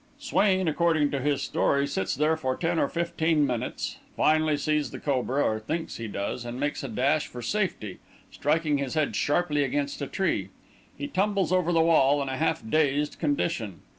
[0.17, 4.97] "Swain, according to his story, sits there for ten or fifteen minutes, finally sees the
[4.99, 7.99] cobra, or thinks he does, and makes a dash for safety,
[8.31, 10.49] striking his head sharply against a tree.
[10.97, 13.81] He tumbles over the wall in a half dazed condition.